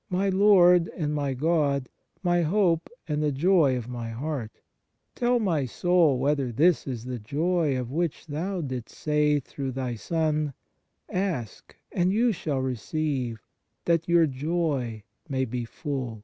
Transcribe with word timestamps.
My 0.08 0.28
Lord 0.28 0.86
and 0.96 1.12
my 1.12 1.34
God, 1.34 1.88
my 2.22 2.42
Hope 2.42 2.88
and 3.08 3.20
the 3.20 3.32
Joy 3.32 3.76
of 3.76 3.88
my 3.88 4.10
heart! 4.10 4.60
Tell 5.16 5.40
my 5.40 5.66
soul 5.66 6.20
whether 6.20 6.52
this 6.52 6.86
is 6.86 7.04
the 7.04 7.18
joy 7.18 7.76
of 7.76 7.90
which 7.90 8.28
Thou 8.28 8.60
didst 8.60 8.90
say 8.96 9.40
through 9.40 9.72
Thy 9.72 9.96
Son: 9.96 10.54
Ask, 11.10 11.76
and 11.90 12.12
you 12.12 12.30
shall 12.30 12.60
receive, 12.60 13.42
that 13.86 14.08
your 14.08 14.28
joy 14.28 15.02
may 15.28 15.44
be 15.44 15.64
full. 15.64 16.22